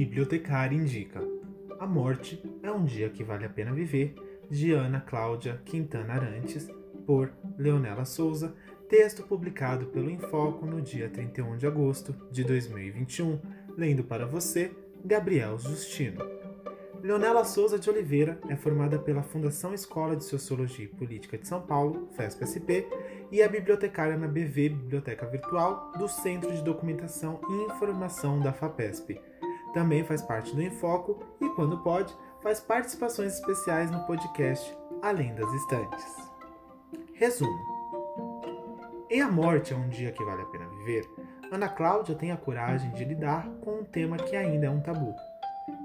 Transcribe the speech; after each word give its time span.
Bibliotecária 0.00 0.74
indica 0.74 1.20
A 1.78 1.86
Morte 1.86 2.42
é 2.62 2.72
um 2.72 2.86
Dia 2.86 3.10
que 3.10 3.22
Vale 3.22 3.44
a 3.44 3.50
Pena 3.50 3.70
Viver, 3.70 4.14
de 4.48 4.72
Ana 4.72 4.98
Cláudia 4.98 5.60
Quintana 5.62 6.14
Arantes, 6.14 6.70
por 7.06 7.30
Leonela 7.58 8.06
Souza, 8.06 8.54
texto 8.88 9.22
publicado 9.22 9.88
pelo 9.88 10.08
Infoco 10.08 10.64
no 10.64 10.80
dia 10.80 11.10
31 11.10 11.58
de 11.58 11.66
agosto 11.66 12.16
de 12.32 12.42
2021, 12.44 13.38
lendo 13.76 14.02
para 14.02 14.24
você, 14.24 14.72
Gabriel 15.04 15.58
Justino. 15.58 16.24
Leonela 17.02 17.44
Souza 17.44 17.78
de 17.78 17.90
Oliveira 17.90 18.40
é 18.48 18.56
formada 18.56 18.98
pela 18.98 19.22
Fundação 19.22 19.74
Escola 19.74 20.16
de 20.16 20.24
Sociologia 20.24 20.86
e 20.86 20.88
Política 20.88 21.36
de 21.36 21.46
São 21.46 21.60
Paulo, 21.60 22.08
FESP-SP, 22.16 22.86
e 23.30 23.42
é 23.42 23.48
bibliotecária 23.48 24.16
na 24.16 24.26
BV 24.26 24.70
Biblioteca 24.70 25.26
Virtual 25.26 25.92
do 25.98 26.08
Centro 26.08 26.50
de 26.50 26.62
Documentação 26.62 27.38
e 27.50 27.72
Informação 27.72 28.40
da 28.40 28.50
FAPESP. 28.50 29.20
Também 29.72 30.04
faz 30.04 30.22
parte 30.22 30.54
do 30.54 30.62
Enfoco 30.62 31.22
e, 31.40 31.48
quando 31.50 31.78
pode, 31.78 32.14
faz 32.42 32.60
participações 32.60 33.34
especiais 33.34 33.90
no 33.90 34.04
podcast 34.06 34.76
Além 35.02 35.34
das 35.34 35.52
Estantes. 35.52 36.30
Resumo: 37.14 37.58
Em 39.10 39.20
A 39.20 39.30
Morte 39.30 39.72
é 39.72 39.76
um 39.76 39.88
Dia 39.88 40.12
que 40.12 40.24
Vale 40.24 40.42
a 40.42 40.46
Pena 40.46 40.68
Viver, 40.68 41.08
Ana 41.52 41.68
Cláudia 41.68 42.14
tem 42.14 42.32
a 42.32 42.36
coragem 42.36 42.90
de 42.92 43.04
lidar 43.04 43.48
com 43.60 43.80
um 43.80 43.84
tema 43.84 44.16
que 44.16 44.36
ainda 44.36 44.66
é 44.66 44.70
um 44.70 44.80
tabu 44.80 45.14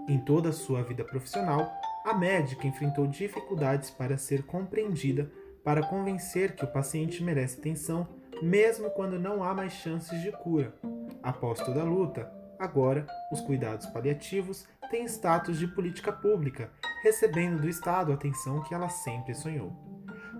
em 0.08 0.20
toda 0.20 0.50
a 0.50 0.54
sua 0.54 0.84
vida 0.84 1.04
profissional, 1.04 1.72
a 2.04 2.14
médica 2.14 2.68
enfrentou 2.68 3.08
dificuldades 3.08 3.90
para 3.90 4.18
ser 4.18 4.44
compreendida, 4.44 5.32
para 5.64 5.86
convencer 5.86 6.56
que 6.56 6.64
o 6.64 6.72
paciente 6.72 7.24
merece 7.24 7.60
atenção, 7.60 8.08
mesmo 8.42 8.90
quando 8.92 9.18
não 9.18 9.44
há 9.44 9.54
mais 9.54 9.74
chances 9.74 10.22
de 10.22 10.32
cura. 10.32 10.76
Após 11.24 11.60
toda 11.60 11.82
a 11.82 11.86
luta, 11.86 12.32
agora 12.60 13.06
os 13.32 13.42
cuidados 13.42 13.86
paliativos 13.88 14.66
têm 14.90 15.06
status 15.06 15.58
de 15.58 15.68
política 15.68 16.12
pública, 16.12 16.70
recebendo 17.04 17.62
do 17.62 17.70
Estado 17.70 18.12
a 18.12 18.16
atenção 18.16 18.62
que 18.62 18.74
ela 18.74 18.90
sempre 18.90 19.34
sonhou. 19.34 19.74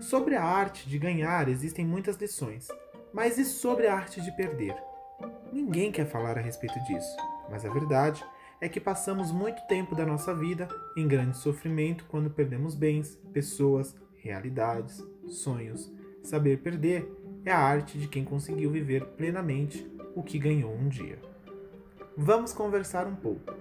Sobre 0.00 0.34
a 0.36 0.44
arte 0.44 0.88
de 0.88 0.98
ganhar 0.98 1.48
existem 1.48 1.84
muitas 1.84 2.16
lições, 2.16 2.68
mas 3.12 3.38
e 3.38 3.44
sobre 3.44 3.86
a 3.86 3.94
arte 3.94 4.20
de 4.20 4.30
perder? 4.32 4.76
Ninguém 5.52 5.90
quer 5.90 6.06
falar 6.06 6.36
a 6.36 6.42
respeito 6.42 6.78
disso, 6.84 7.16
mas 7.50 7.64
a 7.64 7.70
verdade 7.70 8.24
é 8.60 8.68
que 8.68 8.80
passamos 8.80 9.30
muito 9.32 9.66
tempo 9.66 9.94
da 9.94 10.04
nossa 10.04 10.34
vida 10.34 10.68
em 10.96 11.06
grande 11.06 11.36
sofrimento 11.36 12.04
quando 12.08 12.30
perdemos 12.30 12.74
bens, 12.74 13.16
pessoas, 13.32 13.94
realidades, 14.16 15.02
sonhos. 15.28 15.92
Saber 16.22 16.58
perder 16.58 17.10
é 17.44 17.52
a 17.52 17.58
arte 17.58 17.98
de 17.98 18.08
quem 18.08 18.24
conseguiu 18.24 18.70
viver 18.70 19.04
plenamente 19.16 19.90
o 20.14 20.22
que 20.22 20.38
ganhou 20.38 20.74
um 20.74 20.88
dia. 20.88 21.18
Vamos 22.18 22.54
conversar 22.54 23.06
um 23.06 23.14
pouco. 23.14 23.52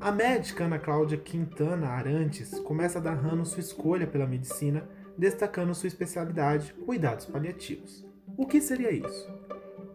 A 0.00 0.10
médica 0.10 0.64
Ana 0.64 0.78
Cláudia 0.78 1.16
Quintana 1.16 1.90
Arantes 1.90 2.58
começa 2.58 3.00
narrando 3.00 3.44
sua 3.44 3.60
escolha 3.60 4.08
pela 4.08 4.26
medicina, 4.26 4.88
destacando 5.16 5.72
sua 5.74 5.86
especialidade, 5.86 6.74
cuidados 6.84 7.26
paliativos. 7.26 8.04
O 8.36 8.44
que 8.44 8.60
seria 8.60 8.90
isso? 8.90 9.32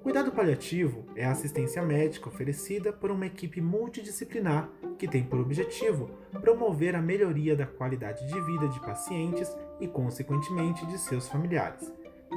Cuidado 0.01 0.31
paliativo 0.31 1.03
é 1.17 1.25
a 1.25 1.31
assistência 1.31 1.81
médica 1.81 2.29
oferecida 2.29 2.93
por 2.93 3.11
uma 3.11 3.25
equipe 3.25 3.59
multidisciplinar 3.59 4.69
que 4.97 5.07
tem 5.07 5.23
por 5.23 5.39
objetivo 5.39 6.11
promover 6.39 6.95
a 6.95 7.01
melhoria 7.01 7.57
da 7.57 7.65
qualidade 7.65 8.25
de 8.25 8.39
vida 8.41 8.69
de 8.69 8.79
pacientes 8.79 9.53
e, 9.81 9.87
consequentemente, 9.87 10.85
de 10.85 10.97
seus 10.97 11.27
familiares, 11.27 11.91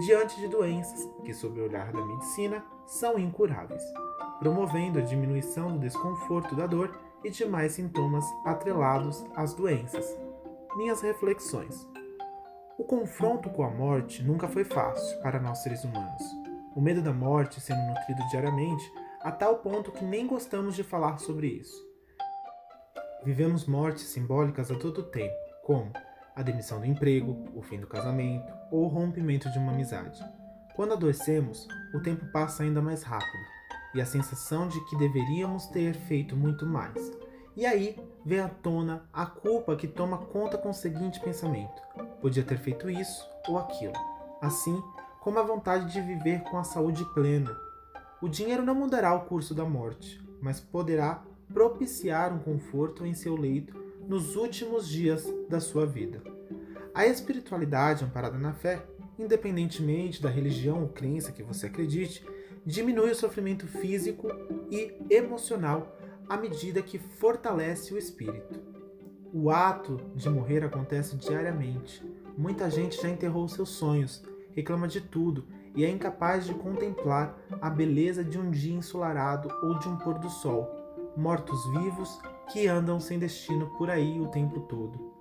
diante 0.05 0.41
de 0.41 0.49
doenças 0.49 1.09
que, 1.25 1.33
sob 1.33 1.61
o 1.61 1.65
olhar 1.65 1.93
da 1.93 2.05
medicina, 2.05 2.65
são 2.89 3.19
incuráveis, 3.19 3.83
promovendo 4.41 4.99
a 4.99 5.03
diminuição 5.03 5.73
do 5.73 5.79
desconforto 5.79 6.57
da 6.57 6.67
dor 6.67 6.99
e 7.23 7.31
demais 7.31 7.73
sintomas 7.73 8.25
atrelados 8.45 9.25
às 9.37 9.55
doenças. 9.55 10.19
Minhas 10.77 11.01
reflexões. 11.01 11.87
O 12.77 12.85
confronto 12.85 13.51
com 13.51 13.63
a 13.63 13.71
morte 13.71 14.23
nunca 14.23 14.49
foi 14.49 14.65
fácil 14.65 15.21
para 15.23 15.41
nós 15.41 15.59
seres 15.59 15.85
humanos 15.85 16.49
o 16.79 16.81
medo 16.81 17.03
da 17.03 17.13
morte 17.13 17.61
sendo 17.61 17.83
nutrido 17.89 18.25
diariamente 18.29 18.89
a 19.21 19.33
tal 19.33 19.57
ponto 19.59 19.91
que 19.91 20.05
nem 20.05 20.29
gostamos 20.29 20.77
de 20.77 20.85
falar 20.85 21.19
sobre 21.19 21.49
isso. 21.49 21.77
Vivemos 23.25 23.67
mortes 23.67 24.05
simbólicas 24.05 24.71
a 24.71 24.77
todo 24.77 25.03
tempo, 25.03 25.35
como 25.65 25.91
a 26.37 26.41
demissão 26.41 26.79
do 26.79 26.87
emprego, 26.87 27.37
o 27.53 27.63
fim 27.63 27.81
do 27.81 27.89
casamento 27.89 28.53
ou 28.71 28.85
o 28.85 28.87
rompimento 28.87 29.51
de 29.51 29.59
uma 29.59 29.73
amizade. 29.73 30.23
Quando 30.79 30.93
adoecemos, 30.93 31.67
o 31.93 31.99
tempo 31.99 32.25
passa 32.27 32.63
ainda 32.63 32.81
mais 32.81 33.03
rápido 33.03 33.45
e 33.93 34.01
a 34.01 34.07
sensação 34.07 34.69
de 34.69 34.81
que 34.85 34.97
deveríamos 34.97 35.67
ter 35.67 35.93
feito 35.93 36.37
muito 36.37 36.65
mais. 36.65 36.95
E 37.57 37.67
aí 37.67 37.99
vem 38.25 38.39
à 38.39 38.49
tona 38.49 39.03
a 39.13 39.27
culpa 39.27 39.75
que 39.75 39.89
toma 39.89 40.19
conta 40.19 40.57
com 40.57 40.71
o 40.71 40.73
seguinte 40.73 41.19
pensamento: 41.19 41.83
podia 42.21 42.45
ter 42.45 42.59
feito 42.59 42.89
isso 42.89 43.29
ou 43.49 43.59
aquilo. 43.59 43.95
Assim, 44.41 44.81
como 45.19 45.41
a 45.41 45.43
vontade 45.43 45.93
de 45.93 46.01
viver 46.01 46.45
com 46.45 46.57
a 46.57 46.63
saúde 46.63 47.05
plena. 47.13 47.51
O 48.23 48.29
dinheiro 48.29 48.63
não 48.63 48.77
mudará 48.77 49.13
o 49.17 49.25
curso 49.25 49.57
da 49.57 49.65
morte, 49.65 50.25
mas 50.41 50.61
poderá 50.61 51.25
propiciar 51.53 52.33
um 52.33 52.39
conforto 52.39 53.05
em 53.05 53.15
seu 53.15 53.35
leito 53.35 53.77
nos 54.07 54.37
últimos 54.37 54.89
dias 54.89 55.27
da 55.49 55.59
sua 55.59 55.85
vida. 55.85 56.23
A 56.95 57.05
espiritualidade 57.05 58.05
amparada 58.05 58.39
na 58.39 58.53
fé, 58.53 58.87
independentemente 59.19 60.23
da 60.23 60.29
religião 60.29 60.83
ou 60.83 60.89
crença 60.89 61.33
que 61.33 61.43
você 61.43 61.67
acredite, 61.67 62.25
diminui 62.65 63.11
o 63.11 63.17
sofrimento 63.17 63.67
físico 63.67 64.29
e 64.71 64.95
emocional 65.11 65.97
à 66.29 66.37
medida 66.37 66.83
que 66.83 66.99
fortalece 66.99 67.93
o 67.95 67.99
espírito. 67.99 68.61
O 69.33 69.51
ato 69.51 70.01
de 70.15 70.29
morrer 70.29 70.65
acontece 70.65 71.17
diariamente. 71.17 72.03
Muita 72.37 72.71
gente 72.71 73.01
já 73.01 73.09
enterrou 73.09 73.49
seus 73.49 73.71
sonhos 73.71 74.23
reclama 74.59 74.89
de 74.89 75.01
tudo 75.01 75.45
e 75.77 75.85
é 75.85 75.89
incapaz 75.89 76.45
de 76.45 76.53
contemplar 76.53 77.39
a 77.61 77.71
beleza 77.71 78.25
de 78.25 78.37
um 78.37 78.51
dia 78.51 78.75
ensolarado 78.75 79.49
ou 79.63 79.79
de 79.79 79.89
um 79.89 79.97
pôr 79.97 80.19
do 80.19 80.29
sol. 80.29 80.69
Mortos-vivos 81.17 82.21
que 82.53 82.67
andam 82.67 82.99
sem 82.99 83.21
destino 83.21 83.69
por 83.79 83.89
aí 83.89 84.21
o 84.21 84.27
tempo 84.27 84.61
todo. 84.63 85.13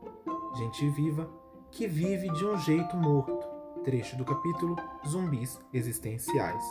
Gente 0.55 0.89
viva 0.89 1.29
que 1.69 1.85
vive 1.85 2.31
de 2.33 2.45
um 2.45 2.57
jeito 2.57 2.97
morto. 2.97 3.56
Trecho 3.87 4.17
do 4.17 4.25
capítulo 4.25 4.75
Zumbis 5.07 5.61
Existenciais. 5.73 6.61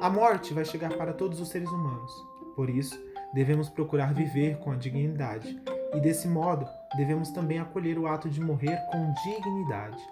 A 0.00 0.10
morte 0.10 0.52
vai 0.52 0.64
chegar 0.64 0.92
para 0.96 1.12
todos 1.12 1.40
os 1.40 1.48
seres 1.48 1.68
humanos. 1.68 2.10
Por 2.56 2.68
isso, 2.68 3.00
devemos 3.32 3.68
procurar 3.68 4.12
viver 4.12 4.58
com 4.58 4.72
a 4.72 4.74
dignidade 4.74 5.62
e, 5.94 6.00
desse 6.00 6.26
modo, 6.26 6.66
devemos 6.96 7.30
também 7.30 7.60
acolher 7.60 7.96
o 7.96 8.08
ato 8.08 8.28
de 8.28 8.40
morrer 8.40 8.76
com 8.90 9.14
dignidade. 9.22 10.02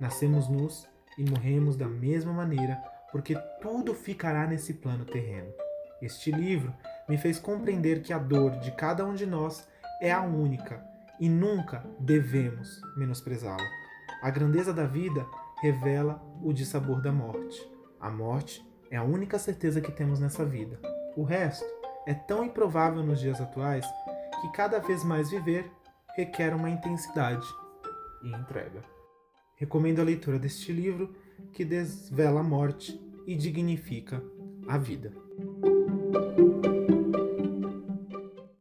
Nascemos 0.00 0.48
nus 0.48 0.88
e 1.18 1.28
morremos 1.28 1.76
da 1.76 1.86
mesma 1.86 2.32
maneira, 2.32 2.82
porque 3.10 3.34
tudo 3.60 3.92
ficará 3.92 4.46
nesse 4.46 4.72
plano 4.72 5.04
terreno. 5.04 5.52
Este 6.00 6.32
livro 6.32 6.72
me 7.06 7.18
fez 7.18 7.38
compreender 7.38 8.00
que 8.00 8.14
a 8.14 8.18
dor 8.18 8.52
de 8.60 8.72
cada 8.72 9.04
um 9.04 9.12
de 9.12 9.26
nós 9.26 9.68
é 10.00 10.10
a 10.10 10.22
única 10.22 10.82
e 11.20 11.28
nunca 11.28 11.84
devemos 12.00 12.80
menosprezá-la. 12.96 13.68
A 14.22 14.30
grandeza 14.30 14.72
da 14.72 14.86
vida 14.86 15.26
revela 15.62 16.20
o 16.42 16.52
dissabor 16.52 17.00
da 17.00 17.12
morte. 17.12 17.64
A 18.00 18.10
morte 18.10 18.66
é 18.90 18.96
a 18.96 19.04
única 19.04 19.38
certeza 19.38 19.80
que 19.80 19.92
temos 19.92 20.18
nessa 20.18 20.44
vida. 20.44 20.76
O 21.16 21.22
resto 21.22 21.64
é 22.04 22.12
tão 22.12 22.44
improvável 22.44 23.00
nos 23.00 23.20
dias 23.20 23.40
atuais 23.40 23.86
que 24.40 24.50
cada 24.50 24.80
vez 24.80 25.04
mais 25.04 25.30
viver 25.30 25.70
requer 26.16 26.52
uma 26.52 26.68
intensidade 26.68 27.46
e 28.24 28.32
entrega. 28.32 28.82
Recomendo 29.54 30.00
a 30.00 30.04
leitura 30.04 30.36
deste 30.36 30.72
livro 30.72 31.14
que 31.52 31.64
desvela 31.64 32.40
a 32.40 32.44
morte 32.44 33.00
e 33.24 33.36
dignifica 33.36 34.20
a 34.66 34.76
vida. 34.76 35.12